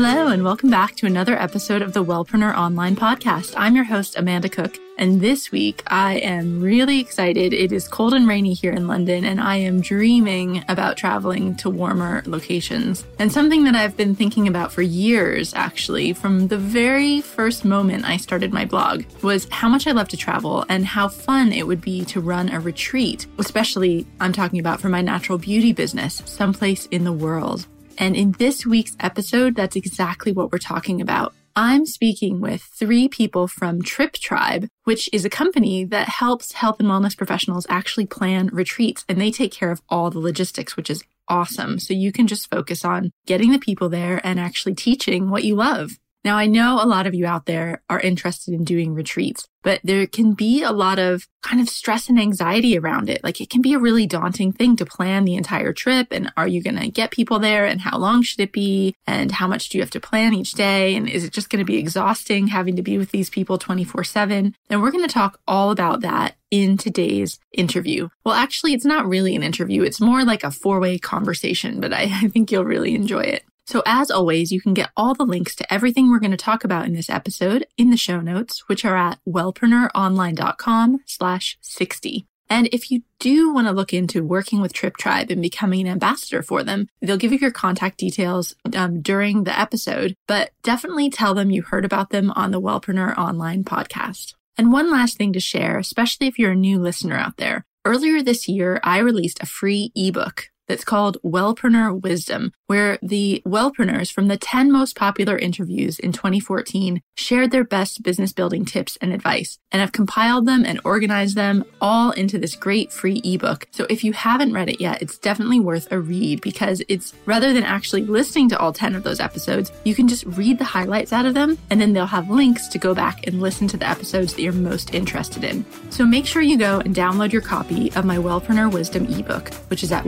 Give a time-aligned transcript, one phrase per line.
[0.00, 3.54] Hello, and welcome back to another episode of the Wellpreneur Online Podcast.
[3.56, 7.52] I'm your host, Amanda Cook, and this week I am really excited.
[7.52, 11.68] It is cold and rainy here in London, and I am dreaming about traveling to
[11.68, 13.04] warmer locations.
[13.18, 18.04] And something that I've been thinking about for years, actually, from the very first moment
[18.04, 21.66] I started my blog, was how much I love to travel and how fun it
[21.66, 26.22] would be to run a retreat, especially I'm talking about for my natural beauty business,
[26.24, 27.66] someplace in the world.
[27.98, 31.34] And in this week's episode, that's exactly what we're talking about.
[31.56, 36.78] I'm speaking with three people from Trip Tribe, which is a company that helps health
[36.78, 40.88] and wellness professionals actually plan retreats and they take care of all the logistics, which
[40.88, 41.80] is awesome.
[41.80, 45.56] So you can just focus on getting the people there and actually teaching what you
[45.56, 45.98] love.
[46.24, 49.80] Now, I know a lot of you out there are interested in doing retreats, but
[49.84, 53.22] there can be a lot of kind of stress and anxiety around it.
[53.22, 56.08] Like it can be a really daunting thing to plan the entire trip.
[56.10, 57.64] And are you going to get people there?
[57.64, 58.94] And how long should it be?
[59.06, 60.96] And how much do you have to plan each day?
[60.96, 64.04] And is it just going to be exhausting having to be with these people 24
[64.04, 64.54] seven?
[64.68, 68.08] And we're going to talk all about that in today's interview.
[68.24, 69.82] Well, actually, it's not really an interview.
[69.82, 73.44] It's more like a four way conversation, but I, I think you'll really enjoy it.
[73.68, 76.64] So as always, you can get all the links to everything we're going to talk
[76.64, 82.26] about in this episode in the show notes, which are at wellpreneuronline.com slash 60.
[82.48, 85.92] And if you do want to look into working with Trip Tribe and becoming an
[85.92, 91.10] ambassador for them, they'll give you your contact details um, during the episode, but definitely
[91.10, 94.32] tell them you heard about them on the Wellpreneur Online podcast.
[94.56, 97.66] And one last thing to share, especially if you're a new listener out there.
[97.84, 104.12] Earlier this year, I released a free ebook that's called Wellpreneur Wisdom, where the Wellpreneurs
[104.12, 109.12] from the 10 most popular interviews in 2014 shared their best business building tips and
[109.12, 109.58] advice.
[109.72, 113.66] And I've compiled them and organized them all into this great free ebook.
[113.70, 117.52] So if you haven't read it yet, it's definitely worth a read because it's rather
[117.52, 121.12] than actually listening to all 10 of those episodes, you can just read the highlights
[121.12, 123.88] out of them and then they'll have links to go back and listen to the
[123.88, 125.64] episodes that you're most interested in.
[125.90, 129.82] So make sure you go and download your copy of my Wellpreneur Wisdom ebook, which
[129.82, 130.04] is at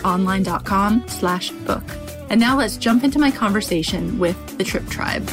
[0.00, 1.84] wellpreneuronline.com slash book.
[2.30, 5.28] And now let's jump into my conversation with the Trip Tribe.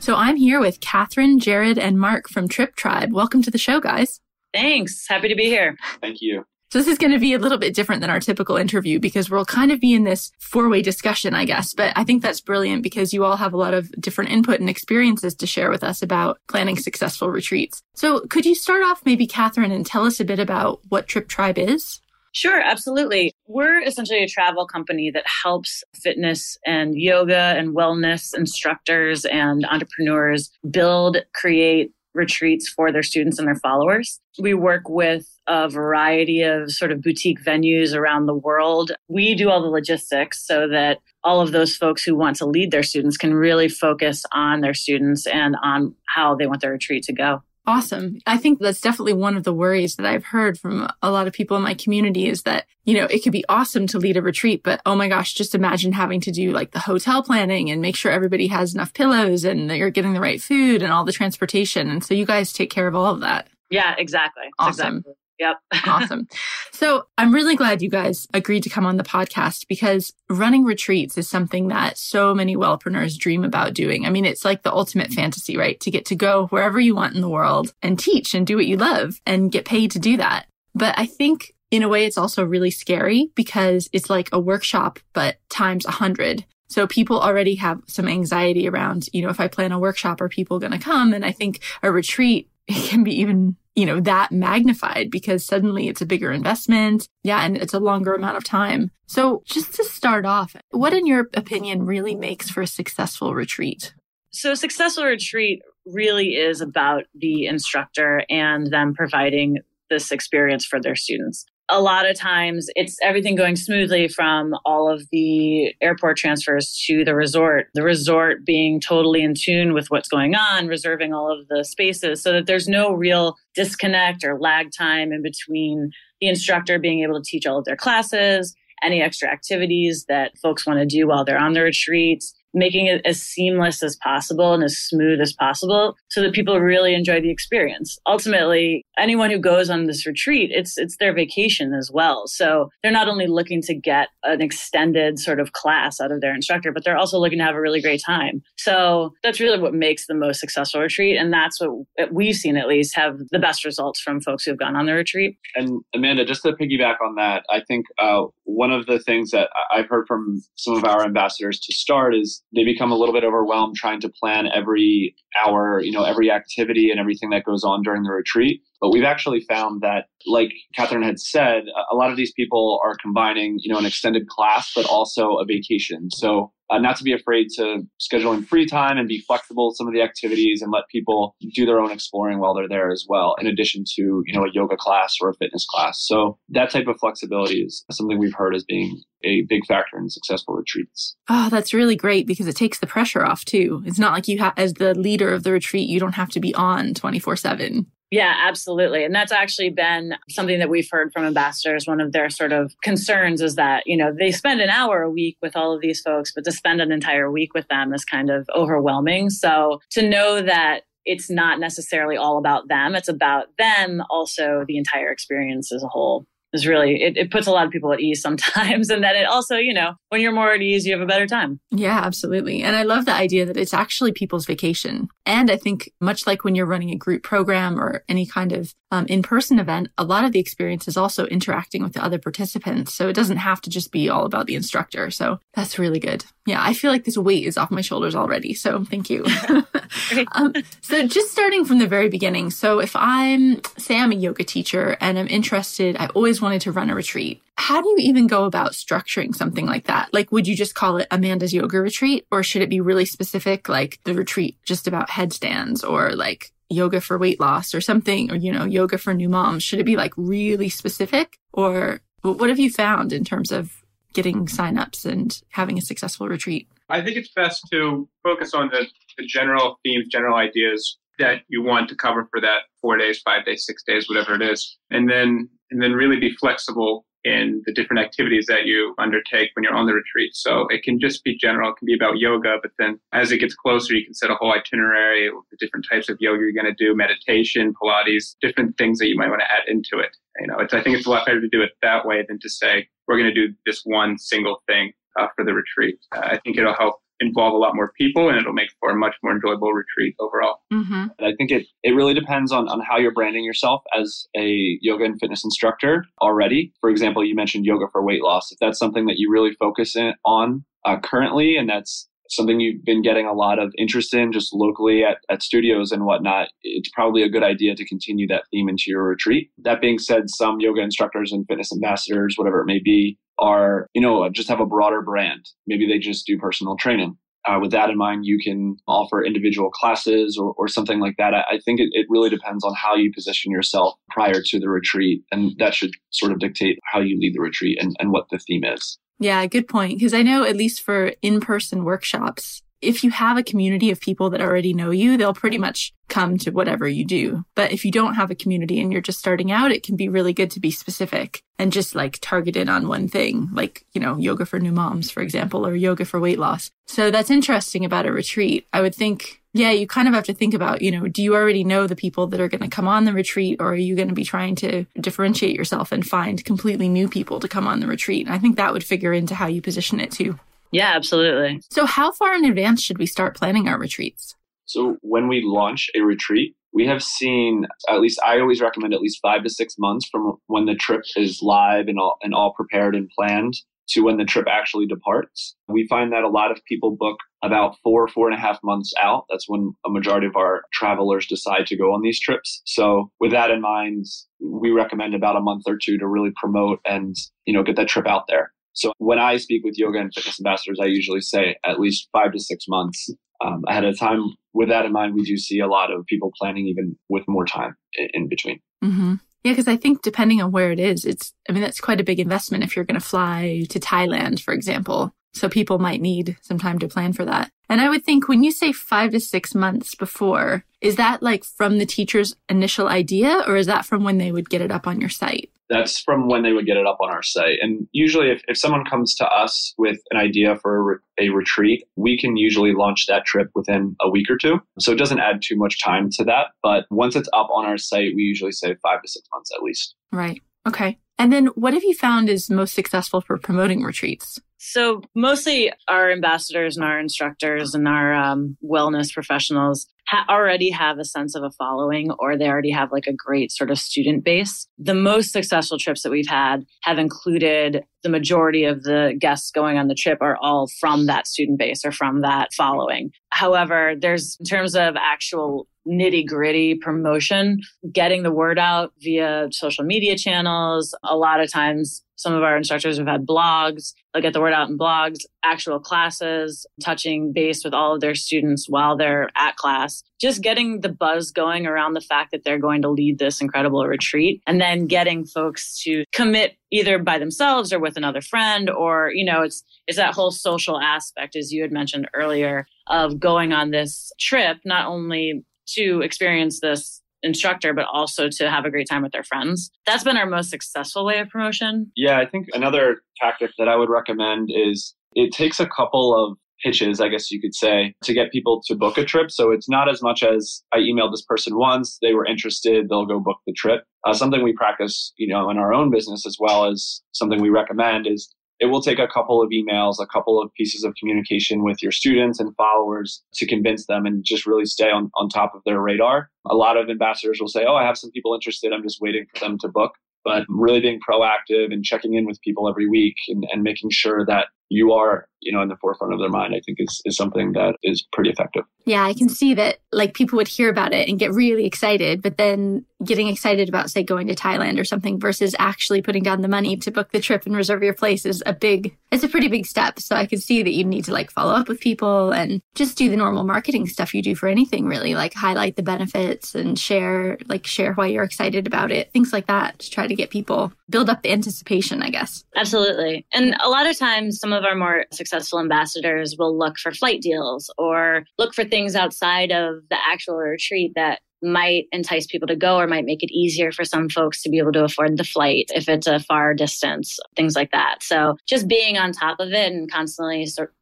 [0.00, 3.12] So I'm here with Katharine, Jared, and Marc from Trip Tribe.
[3.12, 4.20] Welcome to the show, guys.
[4.54, 5.06] Thanks.
[5.06, 5.76] Happy to be here.
[6.00, 6.46] Thank you.
[6.70, 9.30] So this is going to be a little bit different than our typical interview because
[9.30, 11.72] we'll kind of be in this four-way discussion, I guess.
[11.72, 14.68] But I think that's brilliant because you all have a lot of different input and
[14.68, 17.82] experiences to share with us about planning successful retreats.
[17.94, 21.26] So could you start off maybe, Katharine, and tell us a bit about what Trip
[21.26, 22.02] Tribe is?
[22.32, 23.32] Sure, absolutely.
[23.46, 30.50] We're essentially a travel company that helps fitness and yoga and wellness instructors and entrepreneurs
[30.70, 34.20] build, create, retreats for their students and their followers.
[34.38, 38.92] We work with a variety of sort of boutique venues around the world.
[39.08, 42.70] We do all the logistics so that all of those folks who want to lead
[42.70, 47.04] their students can really focus on their students and on how they want their retreat
[47.04, 47.42] to go.
[47.68, 48.18] Awesome.
[48.26, 51.34] I think that's definitely one of the worries that I've heard from a lot of
[51.34, 54.22] people in my community is that, you know, it could be awesome to lead a
[54.22, 57.82] retreat, but oh my gosh, just imagine having to do like the hotel planning and
[57.82, 61.04] make sure everybody has enough pillows and that you're getting the right food and all
[61.04, 61.90] the transportation.
[61.90, 63.48] And so you guys take care of all of that.
[63.68, 64.44] Yeah, exactly.
[64.58, 64.96] Awesome.
[64.96, 65.12] Exactly.
[65.38, 65.56] Yep.
[65.86, 66.28] awesome.
[66.72, 71.16] So I'm really glad you guys agreed to come on the podcast because running retreats
[71.16, 74.06] is something that so many wellpreneurs dream about doing.
[74.06, 75.78] I mean, it's like the ultimate fantasy, right?
[75.80, 78.66] To get to go wherever you want in the world and teach and do what
[78.66, 80.46] you love and get paid to do that.
[80.74, 84.98] But I think in a way, it's also really scary because it's like a workshop,
[85.12, 86.44] but times a hundred.
[86.68, 90.28] So people already have some anxiety around, you know, if I plan a workshop, are
[90.28, 91.12] people going to come?
[91.12, 95.86] And I think a retreat it can be even you know, that magnified because suddenly
[95.86, 97.08] it's a bigger investment.
[97.22, 97.44] Yeah.
[97.44, 98.90] And it's a longer amount of time.
[99.06, 103.94] So just to start off, what in your opinion really makes for a successful retreat?
[104.30, 109.58] So a successful retreat really is about the instructor and them providing
[109.90, 111.46] this experience for their students.
[111.68, 117.04] A lot of times it's everything going smoothly from all of the airport transfers to
[117.04, 121.46] the resort, the resort being totally in tune with what's going on, reserving all of
[121.48, 126.78] the spaces so that there's no real disconnect or lag time in between the instructor
[126.78, 130.86] being able to teach all of their classes, any extra activities that folks want to
[130.86, 135.20] do while they're on the retreats making it as seamless as possible and as smooth
[135.20, 137.98] as possible so that people really enjoy the experience.
[138.06, 142.26] Ultimately, anyone who goes on this retreat, it's it's their vacation as well.
[142.26, 146.34] So they're not only looking to get an extended sort of class out of their
[146.34, 148.42] instructor, but they're also looking to have a really great time.
[148.56, 152.68] So that's really what makes the most successful retreat and that's what we've seen at
[152.68, 155.36] least have the best results from folks who've gone on the retreat.
[155.54, 159.50] And Amanda, just to piggyback on that, I think uh, one of the things that
[159.74, 163.24] I've heard from some of our ambassadors to start is they become a little bit
[163.24, 165.14] overwhelmed trying to plan every
[165.44, 168.62] hour, you know, every activity and everything that goes on during the retreat.
[168.80, 172.96] But we've actually found that, like Katharine had said, a lot of these people are
[173.00, 176.10] combining, you know, an extended class, but also a vacation.
[176.10, 179.76] So uh, not to be afraid to schedule in free time and be flexible with
[179.76, 183.06] some of the activities and let people do their own exploring while they're there as
[183.08, 186.04] well, in addition to, you know, a yoga class or a fitness class.
[186.06, 190.10] So that type of flexibility is something we've heard as being a big factor in
[190.10, 191.16] successful retreats.
[191.28, 193.82] Oh, that's really great because it takes the pressure off too.
[193.86, 196.40] It's not like you have, as the leader of the retreat, you don't have to
[196.40, 197.86] be on 24 7.
[198.10, 199.04] Yeah, absolutely.
[199.04, 201.86] And that's actually been something that we've heard from ambassadors.
[201.86, 205.10] One of their sort of concerns is that, you know, they spend an hour a
[205.10, 208.06] week with all of these folks, but to spend an entire week with them is
[208.06, 209.28] kind of overwhelming.
[209.28, 214.78] So to know that it's not necessarily all about them, it's about them, also the
[214.78, 218.00] entire experience as a whole is really it, it puts a lot of people at
[218.00, 218.90] ease sometimes.
[218.90, 221.26] And then it also you know when you're more at ease you have a better
[221.26, 221.60] time.
[221.70, 222.62] Yeah absolutely.
[222.62, 225.08] And i love the idea that it's actually people's vacation.
[225.26, 228.74] And i think much like when you're running a group program or any kind of
[228.90, 232.94] um, in-person event a lot of the experience is also interacting with the other participants.
[232.94, 235.10] So it doesn't have to just be all about the instructor.
[235.10, 238.54] So that's really good yeah i feel like this weight is off my shoulders already
[238.54, 239.24] so thank you
[240.32, 244.44] um, so just starting from the very beginning so if i'm say i'm a yoga
[244.44, 247.42] teacher and i'm interested i always always wanted to run a retreat.
[247.56, 250.12] How do you even go about structuring something like that?
[250.12, 253.68] Like, would you just call it Amanda's yoga retreat or should it be really specific,
[253.68, 258.36] like the retreat just about headstands or like yoga for weight loss or something, or,
[258.36, 259.62] you know, yoga for new moms?
[259.62, 263.77] Should it be like really specific or what have you found in terms of
[264.18, 266.66] getting signups and having a successful retreat?
[266.88, 268.84] I think it's best to focus on the,
[269.16, 273.44] the general themes, general ideas that you want to cover for that four days, five
[273.44, 274.76] days, six days, whatever it is.
[274.90, 279.64] And then and then really be flexible in the different activities that you undertake when
[279.64, 280.34] you're on the retreat.
[280.34, 283.38] So it can just be general, it can be about yoga, but then as it
[283.38, 286.66] gets closer, you can set a whole itinerary the different types of yoga you're going
[286.66, 290.16] to do, meditation, Pilates, different things that you might want to add into it.
[290.40, 292.48] You know, I think it's a lot better to do it that way than to
[292.48, 295.98] say, we're going to do this one single thing uh, for the retreat.
[296.14, 298.96] Uh, I think it'll help involve a lot more people and it'll make for a
[298.96, 300.60] much more enjoyable retreat overall.
[300.72, 301.06] Mm-hmm.
[301.18, 304.78] And I think it, it really depends on, on how you're branding yourself as a
[304.80, 306.72] yoga and fitness instructor already.
[306.80, 308.52] For example, you mentioned yoga for weight loss.
[308.52, 312.84] If that's something that you really focus in, on uh, currently and that's something you've
[312.84, 316.90] been getting a lot of interest in just locally at, at studios and whatnot, it's
[316.90, 319.50] probably a good idea to continue that theme into your retreat.
[319.58, 324.00] That being said, some yoga instructors and fitness ambassadors, whatever it may be, are, you
[324.00, 325.48] know, just have a broader brand.
[325.66, 327.16] Maybe they just do personal training.
[327.46, 331.32] Uh, with that in mind, you can offer individual classes or, or something like that.
[331.32, 334.68] I, I think it, it really depends on how you position yourself prior to the
[334.68, 335.22] retreat.
[335.30, 338.38] And that should sort of dictate how you lead the retreat and, and what the
[338.38, 338.98] theme is.
[339.18, 339.98] Yeah, good point.
[339.98, 344.00] Because I know, at least for in person workshops, if you have a community of
[344.00, 347.44] people that already know you, they'll pretty much come to whatever you do.
[347.54, 350.08] But if you don't have a community and you're just starting out, it can be
[350.08, 354.16] really good to be specific and just like targeted on one thing, like, you know,
[354.16, 356.70] yoga for new moms, for example, or yoga for weight loss.
[356.86, 358.66] So that's interesting about a retreat.
[358.72, 361.34] I would think, yeah, you kind of have to think about, you know, do you
[361.34, 363.96] already know the people that are going to come on the retreat or are you
[363.96, 367.80] going to be trying to differentiate yourself and find completely new people to come on
[367.80, 368.26] the retreat?
[368.26, 370.38] And I think that would figure into how you position it too.
[370.72, 371.60] Yeah, absolutely.
[371.70, 374.34] So, how far in advance should we start planning our retreats?
[374.66, 379.00] So, when we launch a retreat, we have seen at least I always recommend at
[379.00, 382.52] least five to six months from when the trip is live and all and all
[382.54, 383.54] prepared and planned
[383.90, 385.56] to when the trip actually departs.
[385.66, 388.92] We find that a lot of people book about four, four and a half months
[389.00, 389.24] out.
[389.30, 392.60] That's when a majority of our travelers decide to go on these trips.
[392.66, 394.04] So with that in mind,
[394.40, 397.88] we recommend about a month or two to really promote and, you know, get that
[397.88, 398.52] trip out there.
[398.78, 402.32] So when I speak with yoga and fitness ambassadors, I usually say at least five
[402.32, 403.10] to six months
[403.44, 404.22] um, ahead of time.
[404.54, 407.44] With that in mind, we do see a lot of people planning even with more
[407.44, 408.60] time in, in between.
[408.84, 409.14] Mm-hmm.
[409.44, 412.04] Yeah, because I think depending on where it is, it's, I mean, that's quite a
[412.04, 415.12] big investment if you're going to fly to Thailand, for example.
[415.34, 417.50] So people might need some time to plan for that.
[417.68, 421.44] And I would think when you say five to six months before, is that like
[421.44, 424.86] from the teacher's initial idea or is that from when they would get it up
[424.86, 425.50] on your site?
[425.68, 427.58] That's from when they would get it up on our site.
[427.60, 431.28] And usually, if, if someone comes to us with an idea for a, re- a
[431.28, 434.60] retreat, we can usually launch that trip within a week or two.
[434.78, 436.46] So it doesn't add too much time to that.
[436.62, 439.62] But once it's up on our site, we usually say five to six months at
[439.62, 439.94] least.
[440.10, 440.40] Right.
[440.66, 440.98] Okay.
[441.18, 444.40] And then what have you found is most successful for promoting retreats?
[444.60, 450.98] So, mostly our ambassadors and our instructors and our um, wellness professionals ha- already have
[450.98, 454.24] a sense of a following or they already have like a great sort of student
[454.24, 454.66] base.
[454.76, 459.78] The most successful trips that we've had have included the majority of the guests going
[459.78, 463.12] on the trip are all from that student base or from that following.
[463.30, 467.60] However, there's in terms of actual nitty gritty promotion,
[467.92, 470.94] getting the word out via social media channels.
[471.08, 473.94] A lot of times, some of our instructors have had blogs.
[474.12, 478.16] They'll get the word out in blogs, actual classes, touching base with all of their
[478.16, 480.02] students while they're at class.
[480.20, 483.86] Just getting the buzz going around the fact that they're going to lead this incredible
[483.86, 489.12] retreat and then getting folks to commit either by themselves or with another friend or,
[489.14, 493.52] you know, it's, it's that whole social aspect, as you had mentioned earlier, of going
[493.52, 498.88] on this trip, not only to experience this instructor, but also to have a great
[498.88, 499.70] time with their friends.
[499.86, 501.90] That's been our most successful way of promotion.
[501.96, 506.38] Yeah, I think another tactic that I would recommend is it takes a couple of
[506.62, 509.30] pitches, I guess you could say, to get people to book a trip.
[509.30, 513.06] So it's not as much as I emailed this person once, they were interested, they'll
[513.06, 513.84] go book the trip.
[514.04, 517.48] Uh, something we practice, you know, in our own business as well as something we
[517.48, 521.62] recommend is it will take a couple of emails, a couple of pieces of communication
[521.62, 525.54] with your students and followers to convince them and just really stay on, on top
[525.54, 526.30] of their radar.
[526.46, 528.72] A lot of ambassadors will say, Oh, I have some people interested.
[528.72, 529.92] I'm just waiting for them to book.
[530.24, 534.26] But really being proactive and checking in with people every week and, and making sure
[534.26, 537.16] that you are you know in the forefront of their mind i think is, is
[537.16, 540.92] something that is pretty effective yeah i can see that like people would hear about
[540.92, 544.84] it and get really excited but then getting excited about say going to thailand or
[544.84, 548.26] something versus actually putting down the money to book the trip and reserve your place
[548.26, 549.98] is a big it's a pretty big step.
[550.00, 552.98] So i can see that you need to like follow up with people and just
[552.98, 556.78] do the normal marketing stuff you do for anything really like highlight the benefits and
[556.78, 560.30] share like share why you're excited about it things like that to try to get
[560.30, 562.44] people build up the anticipation i guess.
[562.56, 563.26] Absolutely.
[563.32, 567.22] And a lot of times some of our more successful ambassadors will look for flight
[567.22, 572.56] deals or look for things outside of the actual retreat that might entice people to
[572.56, 575.24] go or might make it easier for some folks to be able to afford the
[575.24, 578.02] flight if it's a far distance, things like that.
[578.02, 580.74] So just being on top of it and constantly sort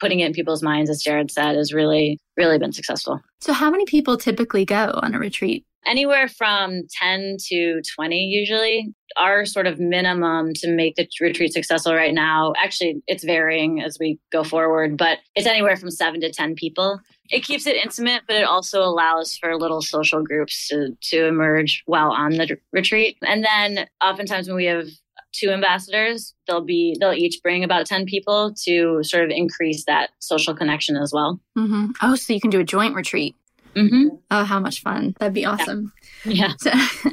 [0.00, 3.20] putting it in people's minds, as Jared said, has really, really been successful.
[3.40, 5.64] So how many people typically go on a retreat?
[5.86, 8.94] Anywhere from 10 to 20 usually.
[9.16, 13.98] Our sort of minimum to make the retreat successful right now, actually, it's varying as
[14.00, 16.98] we go forward, but it's anywhere from seven to 10 people.
[17.28, 21.82] It keeps it intimate, but it also allows for little social groups to, to emerge
[21.84, 23.18] while on the retreat.
[23.22, 24.86] And then oftentimes when we have
[25.32, 30.10] two ambassadors they'll be they'll each bring about 10 people to sort of increase that
[30.18, 31.86] social connection as well mm-hmm.
[32.02, 33.34] oh so you can do a joint retreat
[33.74, 34.08] mm-hmm.
[34.30, 35.14] oh how much fun.
[35.18, 35.92] That'd be awesome.
[36.24, 36.86] Yeah, yeah.
[37.04, 37.10] So,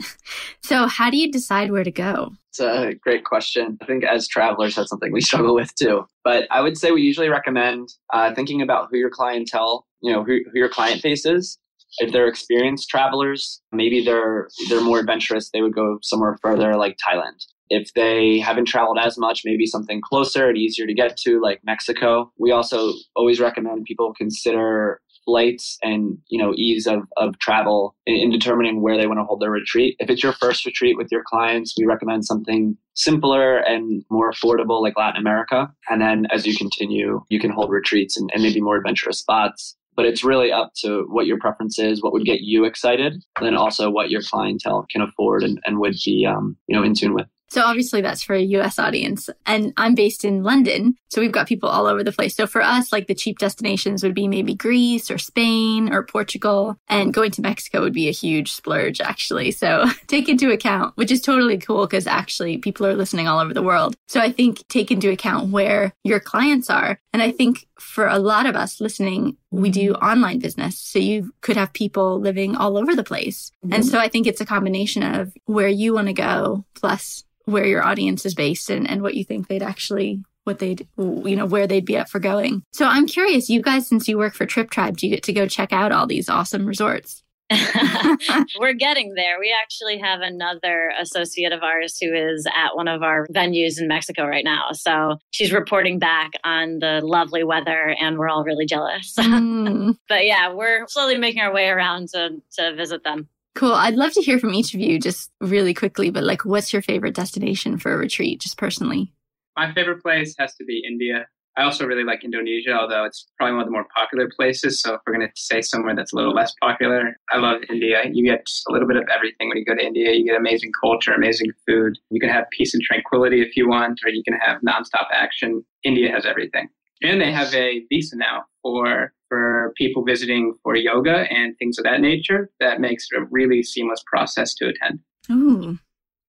[0.62, 2.34] so how do you decide where to go?
[2.50, 3.78] It's a great question.
[3.82, 6.06] I think as travelers that's something we struggle with too.
[6.24, 10.24] But i would say we usually recommend uh, thinking about who your clientele you know
[10.24, 11.58] who, who your client base is.
[11.98, 16.98] If they're experienced travelers maybe they're they're more adventurous they would go somewhere further like
[16.98, 17.46] thailand.
[17.70, 21.62] If they haven't traveled as much, maybe something closer and easier to get to, like
[21.64, 22.32] Mexico.
[22.40, 28.16] We also always recommend people consider flights and you know ease of, of travel in,
[28.16, 29.96] in determining where they want to hold their retreat.
[30.00, 34.82] If it's your first retreat with your clients, we recommend something simpler and more affordable
[34.82, 35.72] like Latin America.
[35.90, 39.76] And then as you continue, you can hold retreats and, and maybe more adventurous spots
[39.96, 43.46] but it's really up to what your preference is, what would get you excited, and
[43.46, 46.94] then also what your clientele can afford and, and would be, um, you know, in
[46.94, 47.28] tune with.
[47.52, 49.30] So obviously that's for a US audience.
[49.46, 50.96] And I'm based in London.
[51.10, 52.36] So we've got people all over the place.
[52.36, 56.78] So for us, like the cheap destinations would be maybe Greece or Spain or Portugal.
[56.88, 59.52] And going to Mexico would be a huge splurge, actually.
[59.52, 63.54] So take into account, which is totally cool because actually people are listening all over
[63.54, 63.96] the world.
[64.08, 67.00] So I think take into account where your clients are.
[67.14, 70.78] And I think for a lot of us listening, we do online business.
[70.78, 73.52] So you could have people living all over the place.
[73.64, 73.74] Mm-hmm.
[73.74, 77.66] And so I think it's a combination of where you want to go plus where
[77.66, 81.46] your audience is based and, and what you think they'd actually what they'd you know
[81.46, 84.46] where they'd be up for going so i'm curious you guys since you work for
[84.46, 87.24] trip tribe do you get to go check out all these awesome resorts
[88.60, 89.40] We're getting there.
[89.40, 93.88] We actually have another associate of ours who is at one of our venues in
[93.88, 94.68] Mexico right now.
[94.74, 99.16] So she's reporting back on the lovely weather, and we're all really jealous.
[99.40, 99.96] Mm.
[100.08, 103.28] but yeah, we're slowly making our way around to, to visit them.
[103.56, 103.74] Cool.
[103.74, 106.82] I'd love to hear from each of you just really quickly, but like, what's your
[106.82, 109.14] favorite destination for a retreat, just personally?
[109.58, 111.28] My favorite place has to be India.
[111.58, 114.82] I also really like Indonesia, although it's probably one of the more popular places.
[114.82, 118.04] So if we're going to say somewhere that's a little less popular, I love India.
[118.12, 120.14] You get a little bit of everything when you go to India.
[120.14, 121.98] You get amazing culture, amazing food.
[122.12, 125.64] You can have peace and tranquility if you want, or you can have nonstop action.
[125.84, 126.70] India has everything.
[127.02, 131.86] And they have a visa now for for people visiting for yoga and things of
[131.86, 132.50] that nature.
[132.60, 135.00] That makes it a really seamless process to attend.
[135.32, 135.78] Ooh.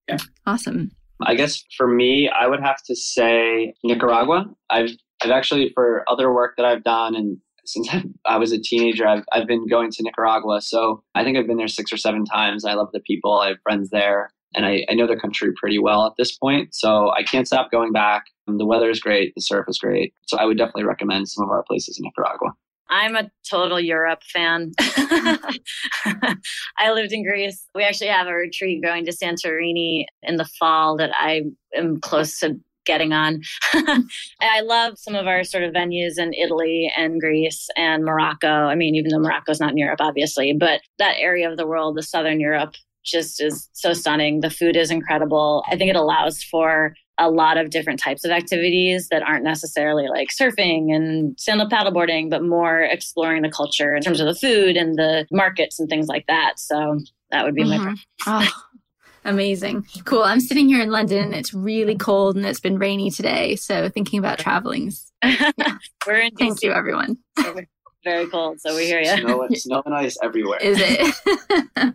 [0.09, 0.19] Yeah.
[0.47, 0.91] Awesome.
[1.23, 4.47] I guess for me, I would have to say Nicaragua.
[4.71, 4.91] I've
[5.23, 7.39] I've actually for other work that I've done and
[7.71, 7.89] since
[8.27, 10.61] I was a teenager, I've I've been going to Nicaragua.
[10.61, 12.65] So I think I've been there six or seven times.
[12.65, 13.41] I love the people.
[13.41, 16.75] I have friends there, and I, I know the country pretty well at this point.
[16.75, 18.25] So I can't stop going back.
[18.49, 19.33] Um, the weather is great.
[19.35, 20.13] The surf is great.
[20.27, 22.51] So I would definitely recommend some of our places in Nicaragua.
[22.93, 24.73] I'm a total Europe fan.
[24.81, 27.65] I lived in Greece.
[27.73, 31.43] We actually have a retreat going to Santorini in the fall that I
[31.77, 33.43] am close to getting on.
[34.41, 38.49] I love some of our sort of venues in Italy and Greece and Morocco.
[38.49, 41.97] I mean, even though Morocco's not in Europe, obviously, but that area of the world,
[41.97, 44.41] the Southern Europe, just is so stunning.
[44.41, 45.65] The food is incredible.
[45.71, 50.09] I think it allows for a lot of different types of activities that aren't necessarily
[50.09, 54.35] like surfing and stand up paddleboarding, but more exploring the culture in terms of the
[54.35, 56.55] food and the markets and things like that.
[56.59, 56.99] So
[57.31, 57.71] that would be mm-hmm.
[57.71, 58.07] my preference.
[58.27, 58.63] Oh,
[59.25, 59.87] Amazing.
[60.05, 60.23] Cool.
[60.23, 61.35] I'm sitting here in London.
[61.35, 63.57] It's really cold and it's been rainy today.
[63.57, 64.93] So thinking about traveling.
[65.23, 65.53] Yeah.
[66.07, 67.19] We're in Thank you, everyone.
[68.03, 68.59] very cold.
[68.59, 69.19] So we hear you.
[69.19, 70.59] Snow, snow and ice everywhere.
[70.63, 71.95] Is it?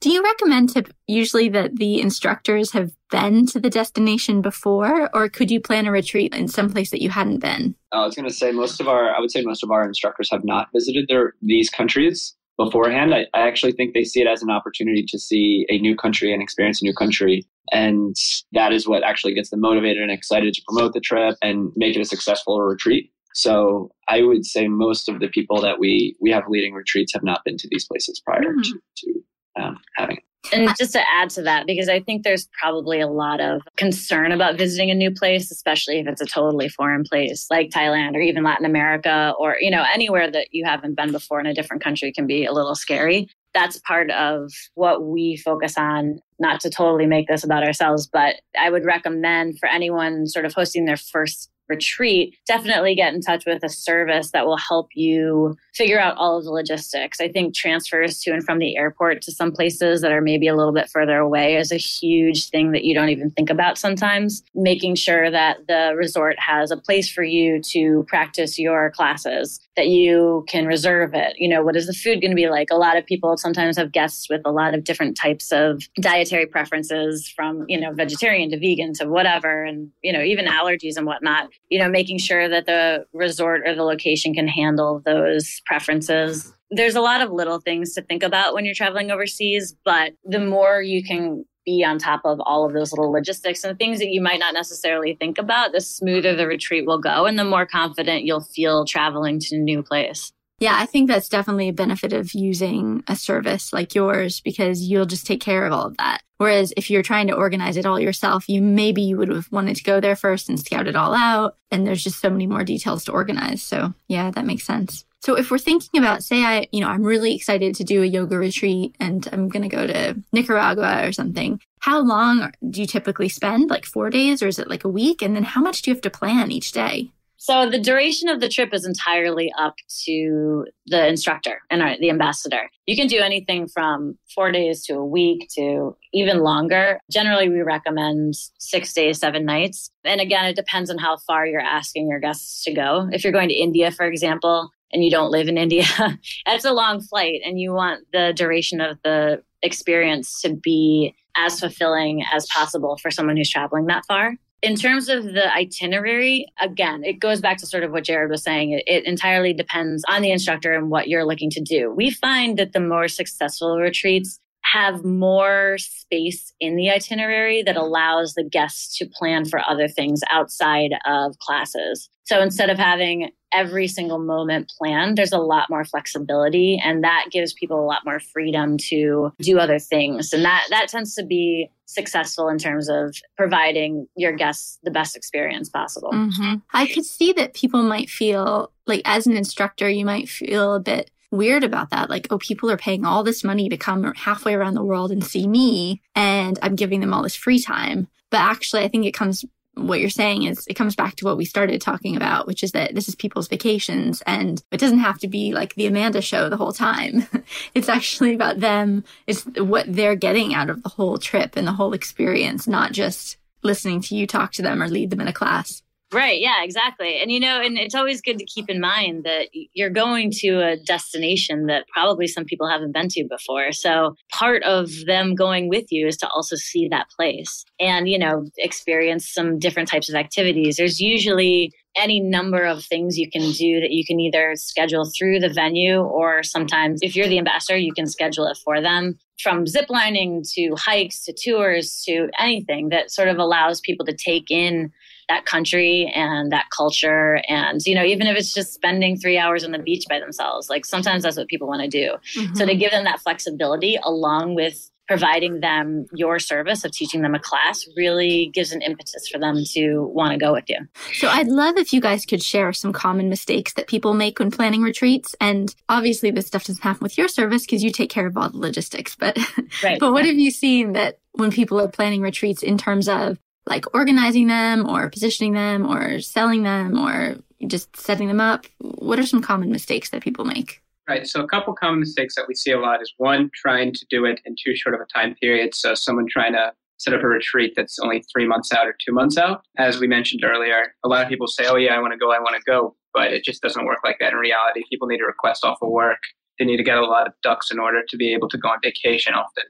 [0.00, 5.28] Do you recommend to usually that the instructors have been to the destination before, or
[5.28, 7.74] could you plan a retreat in some place that you hadn't been?
[7.92, 9.86] Uh, I was going to say most of our, I would say most of our
[9.86, 13.14] instructors have not visited their these countries beforehand.
[13.14, 16.32] I, I actually think they see it as an opportunity to see a new country
[16.32, 17.46] and experience a new country.
[17.70, 18.14] And
[18.52, 21.96] that is what actually gets them motivated and excited to promote the trip and make
[21.96, 23.10] it a successful retreat.
[23.34, 27.22] So I would say most of the people that we we have leading retreats have
[27.22, 28.62] not been to these places prior mm.
[28.62, 30.22] to, to um, having it.
[30.50, 34.32] And just to add to that, because I think there's probably a lot of concern
[34.32, 38.20] about visiting a new place, especially if it's a totally foreign place like Thailand or
[38.20, 41.82] even Latin America or, you know, anywhere that you haven't been before in a different
[41.82, 43.28] country can be a little scary.
[43.54, 48.36] That's part of what we focus on, not to totally make this about ourselves, but
[48.58, 53.44] I would recommend for anyone sort of hosting their first retreat, definitely get in touch
[53.46, 57.20] with a service that will help you figure out all of the logistics.
[57.20, 60.54] I think transfers to and from the airport to some places that are maybe a
[60.54, 64.42] little bit further away is a huge thing that you don't even think about sometimes.
[64.54, 69.88] Making sure that the resort has a place for you to practice your classes, that
[69.88, 71.34] you can reserve it.
[71.38, 72.68] You know, what is the food going to be like?
[72.70, 76.46] A lot of people sometimes have guests with a lot of different types of dietary
[76.46, 81.06] preferences from, you know, vegetarian to vegan to whatever, and, you know, even allergies and
[81.06, 81.48] whatnot.
[81.70, 86.52] You know, making sure that the resort or the location can handle those preferences.
[86.70, 90.38] There's a lot of little things to think about when you're traveling overseas, but the
[90.38, 94.08] more you can be on top of all of those little logistics and things that
[94.08, 97.66] you might not necessarily think about, the smoother the retreat will go and the more
[97.66, 100.32] confident you'll feel traveling to a new place.
[100.58, 105.06] Yeah, I think that's definitely a benefit of using a service like yours because you'll
[105.06, 106.22] just take care of all of that.
[106.42, 109.76] Whereas if you're trying to organize it all yourself, you maybe you would have wanted
[109.76, 111.56] to go there first and scout it all out.
[111.70, 113.62] And there's just so many more details to organize.
[113.62, 115.04] So yeah, that makes sense.
[115.20, 118.06] So if we're thinking about, say, I, you know, I'm really excited to do a
[118.06, 121.60] yoga retreat and I'm going to go to Nicaragua or something.
[121.78, 123.70] How long do you typically spend?
[123.70, 125.22] Like four days or is it like a week?
[125.22, 127.12] And then how much do you have to plan each day?
[127.42, 129.74] So the duration of the trip is entirely up
[130.04, 132.70] to the instructor and the ambassador.
[132.86, 137.00] You can do anything from four days to a week to even longer.
[137.10, 139.90] Generally, we recommend six days, seven nights.
[140.04, 143.08] And again, it depends on how far you're asking your guests to go.
[143.12, 145.84] If you're going to India, for example, and you don't live in India,
[146.46, 151.58] that's a long flight and you want the duration of the experience to be as
[151.58, 154.36] fulfilling as possible for someone who's traveling that far.
[154.62, 158.44] In terms of the itinerary, again, it goes back to sort of what Jared was
[158.44, 158.72] saying.
[158.72, 161.90] It, it, entirely depends on the instructor and what you're looking to do.
[161.90, 168.34] We find that the more successful retreats have more space in the itinerary that allows
[168.34, 172.08] the guests to plan for other things outside of classes.
[172.24, 177.26] So instead of having every single moment planned, there's a lot more flexibility and that
[177.30, 180.32] gives people a lot more freedom to do other things.
[180.32, 185.16] And that that tends to be successful in terms of providing your guests the best
[185.16, 186.10] experience possible.
[186.12, 186.56] Mm-hmm.
[186.72, 190.80] I could see that people might feel like as an instructor you might feel a
[190.80, 192.10] bit weird about that.
[192.10, 195.24] Like, oh, people are paying all this money to come halfway around the world and
[195.24, 198.08] see me, and I'm giving them all this free time.
[198.30, 201.36] But actually, I think it comes, what you're saying is it comes back to what
[201.36, 205.18] we started talking about, which is that this is people's vacations and it doesn't have
[205.20, 207.26] to be like the Amanda show the whole time.
[207.74, 209.04] it's actually about them.
[209.26, 213.38] It's what they're getting out of the whole trip and the whole experience, not just
[213.62, 215.82] listening to you talk to them or lead them in a class.
[216.12, 216.40] Right.
[216.40, 217.20] Yeah, exactly.
[217.22, 220.60] And, you know, and it's always good to keep in mind that you're going to
[220.60, 223.72] a destination that probably some people haven't been to before.
[223.72, 228.18] So part of them going with you is to also see that place and, you
[228.18, 230.76] know, experience some different types of activities.
[230.76, 235.38] There's usually any number of things you can do that you can either schedule through
[235.38, 239.64] the venue or sometimes if you're the ambassador you can schedule it for them from
[239.64, 244.90] ziplining to hikes to tours to anything that sort of allows people to take in
[245.32, 249.64] that country and that culture and you know even if it's just spending three hours
[249.64, 252.54] on the beach by themselves like sometimes that's what people want to do mm-hmm.
[252.54, 257.34] so to give them that flexibility along with providing them your service of teaching them
[257.34, 260.78] a class really gives an impetus for them to want to go with you.
[261.14, 264.50] So I'd love if you guys could share some common mistakes that people make when
[264.50, 265.34] planning retreats.
[265.40, 268.48] And obviously this stuff doesn't happen with your service because you take care of all
[268.48, 269.16] the logistics.
[269.16, 269.36] But
[269.82, 269.98] right.
[269.98, 273.94] but what have you seen that when people are planning retreats in terms of like
[273.94, 278.66] organizing them or positioning them or selling them or just setting them up?
[278.78, 280.82] What are some common mistakes that people make?
[281.08, 281.26] Right.
[281.26, 284.24] So a couple common mistakes that we see a lot is one, trying to do
[284.24, 285.74] it in too short of a time period.
[285.74, 289.12] So someone trying to set up a retreat that's only three months out or two
[289.12, 289.64] months out.
[289.76, 292.30] As we mentioned earlier, a lot of people say, oh, yeah, I want to go,
[292.32, 292.94] I want to go.
[293.12, 294.84] But it just doesn't work like that in reality.
[294.88, 296.20] People need to request off of work.
[296.58, 298.68] They need to get a lot of ducks in order to be able to go
[298.68, 299.64] on vacation often.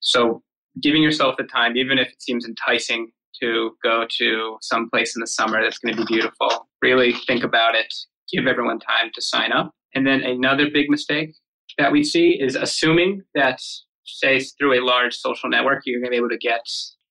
[0.00, 0.42] So
[0.82, 3.10] giving yourself the time, even if it seems enticing
[3.40, 7.44] to go to some place in the summer that's going to be beautiful, really think
[7.44, 7.92] about it.
[8.32, 11.34] Give everyone time to sign up and then another big mistake
[11.78, 13.60] that we see is assuming that,
[14.04, 16.60] say, through a large social network, you're going to be able to get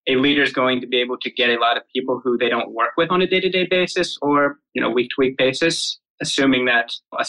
[0.08, 2.48] a leader is going to be able to get a lot of people who they
[2.48, 7.26] don't work with on a day-to-day basis or you know week-to-week basis assuming that a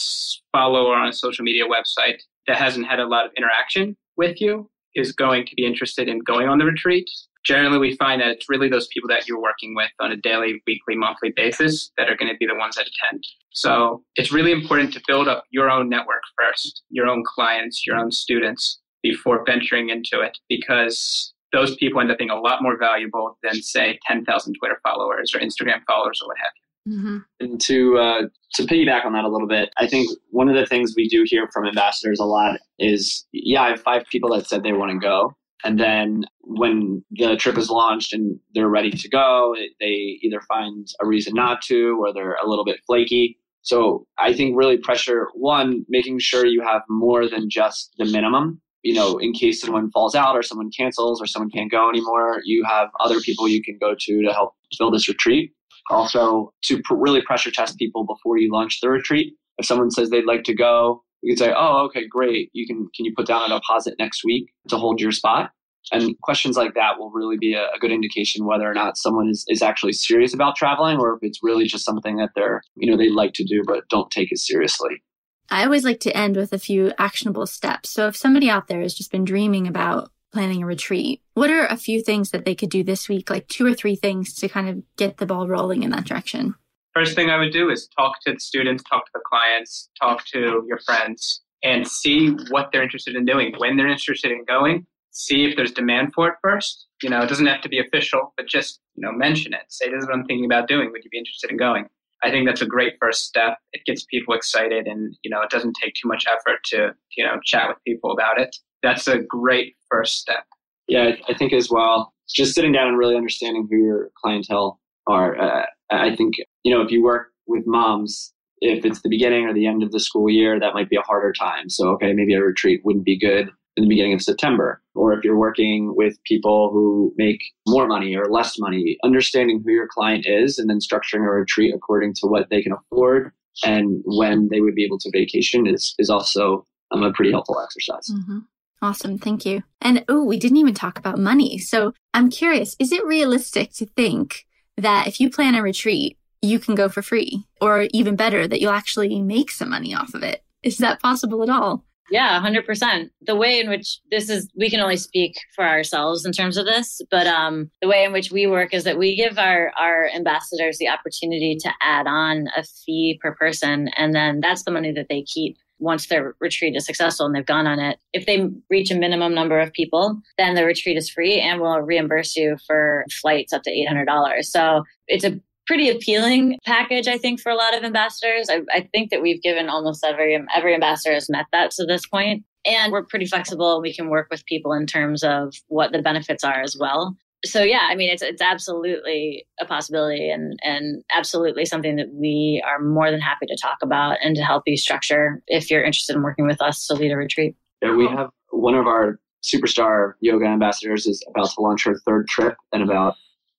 [0.52, 4.68] follower on a social media website that hasn't had a lot of interaction with you
[4.96, 7.08] is going to be interested in going on the retreat
[7.46, 10.60] generally we find that it's really those people that you're working with on a daily,
[10.66, 13.22] weekly, monthly basis that are going to be the ones that attend.
[13.52, 17.96] So it's really important to build up your own network first, your own clients, your
[17.96, 22.76] own students before venturing into it because those people end up being a lot more
[22.76, 26.65] valuable than say 10,000 Twitter followers or Instagram followers or what have you.
[26.86, 27.18] Mm-hmm.
[27.40, 28.22] And to uh,
[28.54, 31.24] to piggyback on that a little bit, I think one of the things we do
[31.26, 34.92] hear from ambassadors a lot is, yeah, I have five people that said they want
[34.92, 40.18] to go, and then when the trip is launched and they're ready to go, they
[40.22, 43.38] either find a reason not to or they're a little bit flaky.
[43.62, 48.60] So I think really pressure one, making sure you have more than just the minimum.
[48.82, 52.40] You know, in case someone falls out or someone cancels or someone can't go anymore,
[52.44, 55.52] you have other people you can go to to help fill this retreat.
[55.90, 59.34] Also, to pr- really pressure test people before you launch the retreat.
[59.58, 62.50] If someone says they'd like to go, you can say, "Oh, okay, great.
[62.52, 65.50] You can can you put down a deposit next week to hold your spot?"
[65.92, 69.28] And questions like that will really be a, a, good indication whether or not someone
[69.28, 72.90] is, is actually serious about traveling or if it's really just something that they're, you
[72.90, 75.02] know, they like to do but don't take it seriously.
[75.48, 77.90] I always like to end with a few actionable steps.
[77.90, 81.64] So if somebody out there has just been dreaming about planning a retreat, what are
[81.64, 84.48] a few things that they could do this week, like two or three things to
[84.48, 86.54] kind of get the ball rolling in that direction?
[86.92, 90.26] First thing I would do is talk to the students, talk to the clients, talk
[90.26, 94.86] to your friends, and see what they're interested in doing, when they're interested in going,
[95.10, 96.86] see if there's demand for it first.
[97.02, 99.62] You know, it doesn't have to be official, but just, you know, mention it.
[99.68, 100.92] Say, this is what I'm thinking about doing.
[100.92, 101.86] Would you be interested in going?
[102.22, 103.58] I think that's a great first step.
[103.72, 107.24] It gets people excited and, you know, it doesn't take too much effort to, you
[107.24, 108.56] know, chat with people about it.
[108.82, 110.44] That's a great first step.
[110.88, 115.38] Yeah, I think as well, just sitting down and really understanding who your clientele are.
[115.38, 119.52] Uh, I think, you know, if you work with moms, if it's the beginning or
[119.52, 121.68] the end of the school year, that might be a harder time.
[121.68, 124.80] So, okay, maybe a retreat wouldn't be good in the beginning of September.
[124.94, 129.72] Or if you're working with people who make more money or less money, understanding who
[129.72, 133.32] your client is and then structuring a retreat according to what they can afford
[133.64, 137.60] and when they would be able to vacation is, is also um, a pretty helpful
[137.60, 138.10] exercise.
[138.10, 138.38] Mm-hmm.
[138.82, 139.18] Awesome.
[139.18, 139.62] Thank you.
[139.80, 141.58] And oh, we didn't even talk about money.
[141.58, 146.58] So I'm curious, is it realistic to think that if you plan a retreat, you
[146.58, 150.22] can go for free or even better that you'll actually make some money off of
[150.22, 150.44] it?
[150.62, 151.84] Is that possible at all?
[152.10, 153.10] Yeah, 100%.
[153.22, 156.64] The way in which this is, we can only speak for ourselves in terms of
[156.64, 160.08] this, but um, the way in which we work is that we give our, our
[160.14, 164.92] ambassadors the opportunity to add on a fee per person, and then that's the money
[164.92, 167.98] that they keep once their retreat is successful and they've gone on it.
[168.12, 171.80] If they reach a minimum number of people, then the retreat is free and we'll
[171.80, 174.44] reimburse you for flights up to $800.
[174.44, 178.48] So it's a pretty appealing package, I think, for a lot of ambassadors.
[178.50, 182.06] I, I think that we've given almost every every ambassador has met that to this
[182.06, 182.44] point.
[182.64, 183.80] And we're pretty flexible.
[183.80, 187.16] We can work with people in terms of what the benefits are as well.
[187.44, 192.62] So yeah, I mean it's it's absolutely a possibility and and absolutely something that we
[192.66, 196.16] are more than happy to talk about and to help you structure if you're interested
[196.16, 197.54] in working with us to lead a retreat.
[197.82, 202.26] Yeah, we have one of our superstar yoga ambassadors is about to launch her third
[202.26, 203.14] trip in about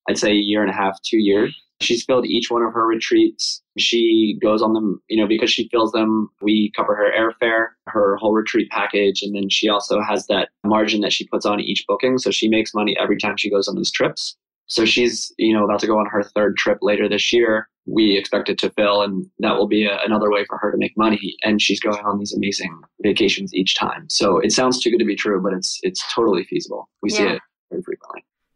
[0.10, 1.56] I'd say a year and a half, two years.
[1.80, 3.62] She's filled each one of her retreats.
[3.78, 6.30] She goes on them, you know, because she fills them.
[6.42, 11.02] We cover her airfare, her whole retreat package, and then she also has that margin
[11.02, 12.18] that she puts on each booking.
[12.18, 14.36] So she makes money every time she goes on these trips.
[14.68, 17.70] So she's, you know, about to go on her third trip later this year.
[17.86, 20.78] We expect it to fill, and that will be a, another way for her to
[20.78, 21.38] make money.
[21.44, 24.10] And she's going on these amazing vacations each time.
[24.10, 26.90] So it sounds too good to be true, but it's it's totally feasible.
[27.02, 27.18] We yeah.
[27.18, 28.07] see it very frequently.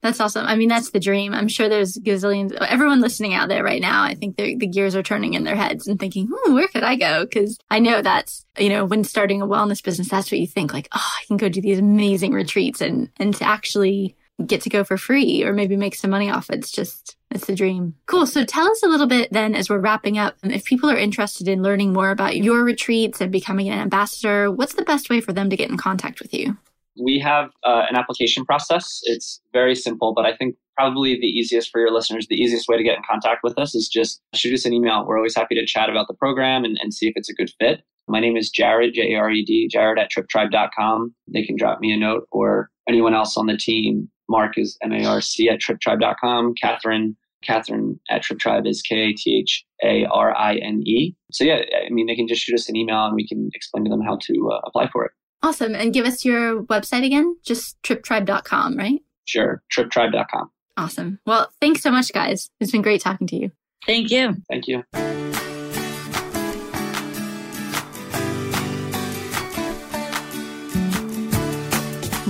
[0.02, 0.46] That's awesome.
[0.48, 1.34] I mean, that's the dream.
[1.34, 4.04] I'm sure there's gazillions, everyone listening out there right now.
[4.04, 6.96] I think the gears are turning in their heads and thinking, hmm, where could I
[6.96, 7.28] go?
[7.28, 10.74] Cause I know that's, you know, when starting a wellness business, that's what you think
[10.74, 14.16] like, oh, I can go do these amazing retreats and, and to actually
[14.48, 16.50] get to go for free or maybe make some money off.
[16.50, 17.94] It's just, it's the dream.
[18.08, 18.26] Cool.
[18.26, 21.48] So tell us a little bit then as we're wrapping up, if people are interested
[21.48, 25.32] in learning more about your retreats and becoming an ambassador, what's the best way for
[25.32, 26.58] them to get in contact with you?
[27.00, 29.00] We have uh, an application process.
[29.04, 32.78] It's very simple, but I think probably the easiest for your listeners, the easiest way
[32.78, 35.06] to get in contact with us is just shoot us an email.
[35.06, 37.52] We're always happy to chat about the program and, and see if it's a good
[37.60, 37.82] fit.
[38.08, 41.14] My name is Jared, J A R E D, Jared at triptribe.com.
[41.34, 44.10] They can drop me a note or anyone else on the team.
[44.30, 46.56] Marc is M A R C at triptribe.com.
[46.62, 51.16] Katharine, Katharine at triptribe is K A T H A R I N E.
[51.32, 53.84] So, yeah, I mean, they can just shoot us an email and we can explain
[53.86, 55.12] to them how to uh, apply for it.
[55.44, 55.76] Awesome.
[55.76, 59.02] And give us your website again, just triptribe.com, right?
[59.26, 60.52] Sure, triptribe.com.
[60.78, 61.20] Awesome.
[61.26, 62.50] Well, thanks so much, guys.
[62.60, 63.52] It's been great talking to you.
[63.86, 64.36] Thank you.
[64.50, 64.84] Thank you.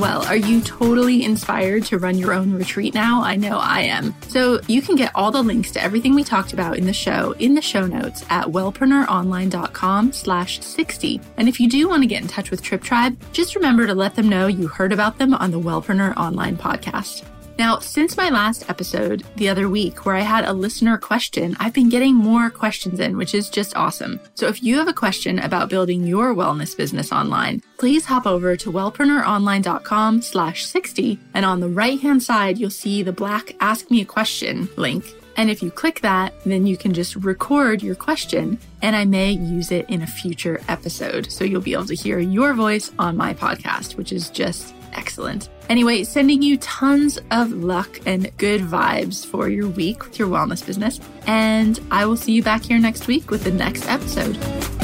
[0.01, 3.21] Well, are you totally inspired to run your own retreat now?
[3.21, 4.15] I know I am.
[4.29, 7.33] So you can get all the links to everything we talked about in the show
[7.33, 11.21] in the show notes at wellpreneuronline.com slash 60.
[11.37, 13.93] And if you do want to get in touch with Trip Tribe, just remember to
[13.93, 17.23] let them know you heard about them on the Wellpreneur Online podcast.
[17.62, 21.76] Now, since my last episode the other week where I had a listener question, I've
[21.76, 24.19] been getting more questions in, which is just awesome.
[24.34, 28.58] So if you have a question about building your wellness business online, please hop over
[28.58, 31.19] to wellpreneuronline.com slash 60.
[31.36, 35.06] And on the right hand side, you'll see the black ask me a question link.
[35.38, 39.34] And if you click that, then you can just record your question and I may
[39.34, 41.32] use it in a future episode.
[41.32, 45.49] So you'll be able to hear your voice on my podcast, which is just excellent.
[45.69, 50.65] Anyway, sending you tons of luck and good vibes for your week with your wellness
[50.65, 50.99] business.
[51.27, 54.81] And I will see you back here next week with the next episode.